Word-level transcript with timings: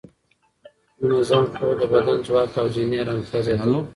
منظم 1.03 1.43
خوب 1.55 1.71
د 1.79 1.81
بدن 1.93 2.17
ځواک 2.27 2.51
او 2.61 2.67
ذهني 2.75 2.97
ارامتیا 3.01 3.39
زیاتوي. 3.47 3.77